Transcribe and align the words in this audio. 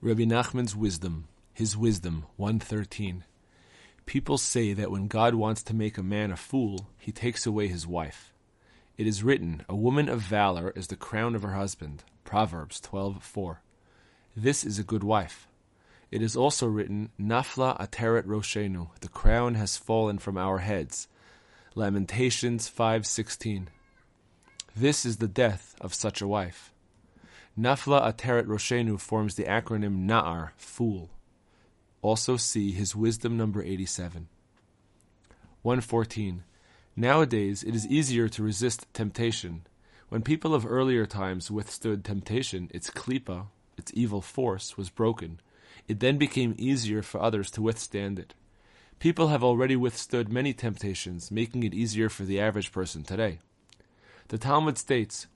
Rabbi 0.00 0.22
Nachman's 0.22 0.76
wisdom, 0.76 1.26
his 1.52 1.76
wisdom, 1.76 2.24
113. 2.36 3.24
People 4.06 4.38
say 4.38 4.72
that 4.72 4.92
when 4.92 5.08
God 5.08 5.34
wants 5.34 5.60
to 5.64 5.74
make 5.74 5.98
a 5.98 6.04
man 6.04 6.30
a 6.30 6.36
fool, 6.36 6.88
he 6.98 7.10
takes 7.10 7.46
away 7.46 7.66
his 7.66 7.84
wife. 7.84 8.32
It 8.96 9.08
is 9.08 9.24
written, 9.24 9.64
A 9.68 9.74
woman 9.74 10.08
of 10.08 10.20
valor 10.20 10.72
is 10.76 10.86
the 10.86 10.94
crown 10.94 11.34
of 11.34 11.42
her 11.42 11.54
husband. 11.54 12.04
Proverbs 12.22 12.80
12:4. 12.80 13.56
This 14.36 14.62
is 14.62 14.78
a 14.78 14.84
good 14.84 15.02
wife. 15.02 15.48
It 16.12 16.22
is 16.22 16.36
also 16.36 16.68
written, 16.68 17.10
Nafla 17.20 17.76
ateret 17.80 18.22
roshenu, 18.22 18.90
the 19.00 19.08
crown 19.08 19.56
has 19.56 19.76
fallen 19.76 20.18
from 20.18 20.38
our 20.38 20.58
heads. 20.58 21.08
Lamentations 21.74 22.68
5:16. 22.68 23.66
This 24.76 25.04
is 25.04 25.16
the 25.16 25.26
death 25.26 25.74
of 25.80 25.92
such 25.92 26.22
a 26.22 26.28
wife. 26.28 26.72
Nafla 27.58 28.00
Ateret 28.06 28.44
Roshenu 28.44 29.00
forms 29.00 29.34
the 29.34 29.42
acronym 29.42 30.06
Na'ar, 30.06 30.50
fool. 30.56 31.10
Also 32.02 32.36
see 32.36 32.70
his 32.70 32.94
wisdom 32.94 33.36
number 33.36 33.64
87. 33.64 34.28
114. 35.62 36.44
Nowadays, 36.94 37.64
it 37.64 37.74
is 37.74 37.84
easier 37.88 38.28
to 38.28 38.44
resist 38.44 38.86
temptation. 38.94 39.62
When 40.08 40.22
people 40.22 40.54
of 40.54 40.64
earlier 40.64 41.04
times 41.04 41.50
withstood 41.50 42.04
temptation, 42.04 42.70
its 42.72 42.90
klipa, 42.90 43.46
its 43.76 43.90
evil 43.92 44.20
force, 44.20 44.76
was 44.76 44.88
broken. 44.88 45.40
It 45.88 45.98
then 45.98 46.16
became 46.16 46.54
easier 46.58 47.02
for 47.02 47.20
others 47.20 47.50
to 47.52 47.62
withstand 47.62 48.20
it. 48.20 48.34
People 49.00 49.28
have 49.28 49.42
already 49.42 49.74
withstood 49.74 50.28
many 50.28 50.52
temptations, 50.52 51.32
making 51.32 51.64
it 51.64 51.74
easier 51.74 52.08
for 52.08 52.22
the 52.22 52.38
average 52.38 52.70
person 52.70 53.02
today. 53.02 53.40
The 54.28 54.38
Talmud 54.38 54.78
states, 54.78 55.26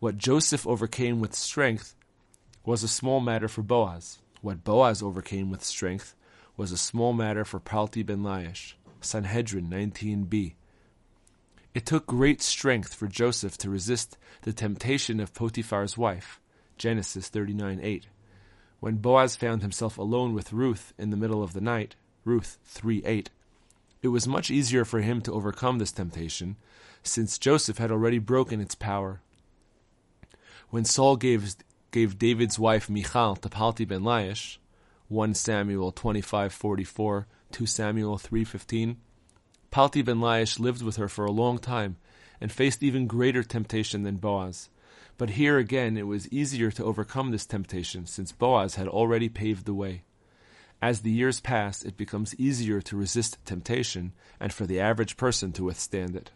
what 0.00 0.16
Joseph 0.16 0.66
overcame 0.66 1.20
with 1.20 1.34
strength 1.34 1.94
was 2.64 2.82
a 2.82 2.88
small 2.88 3.20
matter 3.20 3.48
for 3.48 3.60
Boaz. 3.60 4.18
What 4.40 4.64
Boaz 4.64 5.02
overcame 5.02 5.50
with 5.50 5.62
strength 5.62 6.14
was 6.56 6.72
a 6.72 6.78
small 6.78 7.12
matter 7.12 7.44
for 7.44 7.60
Palti 7.60 8.02
ben 8.02 8.22
Laish. 8.22 8.72
Sanhedrin 9.02 9.68
19b. 9.68 10.54
It 11.74 11.84
took 11.84 12.06
great 12.06 12.40
strength 12.40 12.94
for 12.94 13.08
Joseph 13.08 13.58
to 13.58 13.68
resist 13.68 14.16
the 14.42 14.54
temptation 14.54 15.20
of 15.20 15.34
Potiphar's 15.34 15.98
wife. 15.98 16.40
Genesis 16.78 17.28
39:8. 17.28 18.04
When 18.80 18.96
Boaz 18.96 19.36
found 19.36 19.60
himself 19.60 19.98
alone 19.98 20.32
with 20.32 20.54
Ruth 20.54 20.94
in 20.96 21.10
the 21.10 21.16
middle 21.18 21.42
of 21.42 21.52
the 21.52 21.60
night, 21.60 21.94
Ruth 22.24 22.56
3:8. 22.64 23.28
It 24.00 24.08
was 24.08 24.26
much 24.26 24.50
easier 24.50 24.86
for 24.86 25.02
him 25.02 25.20
to 25.20 25.32
overcome 25.32 25.78
this 25.78 25.92
temptation, 25.92 26.56
since 27.02 27.38
Joseph 27.38 27.76
had 27.76 27.92
already 27.92 28.18
broken 28.18 28.62
its 28.62 28.74
power 28.74 29.20
when 30.70 30.84
Saul 30.84 31.16
gave, 31.16 31.56
gave 31.90 32.18
David's 32.18 32.58
wife 32.58 32.88
Michal 32.88 33.36
to 33.36 33.48
Palti 33.48 33.84
ben 33.84 34.02
Laish, 34.02 34.58
1 35.08 35.34
Samuel 35.34 35.92
25:44, 35.92 37.26
2 37.50 37.66
Samuel 37.66 38.16
3:15, 38.16 38.96
Palti 39.70 40.02
ben 40.02 40.20
Laish 40.20 40.60
lived 40.60 40.82
with 40.82 40.96
her 40.96 41.08
for 41.08 41.24
a 41.24 41.32
long 41.32 41.58
time 41.58 41.96
and 42.40 42.52
faced 42.52 42.82
even 42.82 43.06
greater 43.06 43.42
temptation 43.42 44.04
than 44.04 44.16
Boaz. 44.16 44.68
But 45.18 45.30
here 45.30 45.58
again 45.58 45.96
it 45.96 46.06
was 46.06 46.32
easier 46.32 46.70
to 46.70 46.84
overcome 46.84 47.30
this 47.30 47.44
temptation 47.44 48.06
since 48.06 48.32
Boaz 48.32 48.76
had 48.76 48.88
already 48.88 49.28
paved 49.28 49.66
the 49.66 49.74
way. 49.74 50.04
As 50.80 51.00
the 51.00 51.10
years 51.10 51.40
pass, 51.40 51.82
it 51.82 51.96
becomes 51.96 52.34
easier 52.36 52.80
to 52.80 52.96
resist 52.96 53.38
temptation 53.44 54.12
and 54.38 54.52
for 54.52 54.66
the 54.66 54.80
average 54.80 55.16
person 55.16 55.52
to 55.52 55.64
withstand 55.64 56.16
it. 56.16 56.30